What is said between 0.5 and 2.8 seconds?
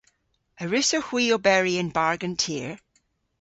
A wrussowgh hwi oberi yn bargen tir?